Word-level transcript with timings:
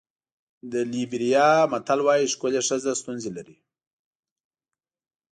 د 0.71 0.73
لېبریا 0.93 1.49
متل 1.71 1.99
وایي 2.05 2.25
ښکلې 2.33 2.61
ښځه 2.67 2.91
ستونزې 3.01 3.29
لري. 3.37 3.57